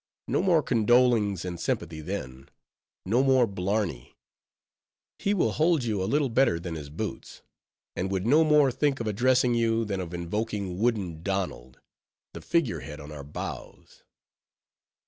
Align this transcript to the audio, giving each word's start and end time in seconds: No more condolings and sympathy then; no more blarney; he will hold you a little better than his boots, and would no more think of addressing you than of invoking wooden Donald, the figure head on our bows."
No 0.27 0.41
more 0.41 0.63
condolings 0.63 1.45
and 1.45 1.59
sympathy 1.59 2.01
then; 2.01 2.49
no 3.05 3.21
more 3.21 3.45
blarney; 3.45 4.17
he 5.19 5.35
will 5.35 5.51
hold 5.51 5.83
you 5.83 6.01
a 6.01 6.09
little 6.11 6.27
better 6.29 6.59
than 6.59 6.73
his 6.73 6.89
boots, 6.89 7.43
and 7.95 8.09
would 8.09 8.25
no 8.25 8.43
more 8.43 8.71
think 8.71 8.99
of 8.99 9.05
addressing 9.05 9.53
you 9.53 9.85
than 9.85 9.99
of 10.01 10.11
invoking 10.11 10.79
wooden 10.79 11.21
Donald, 11.21 11.81
the 12.33 12.41
figure 12.41 12.79
head 12.79 12.99
on 12.99 13.11
our 13.11 13.23
bows." 13.23 14.01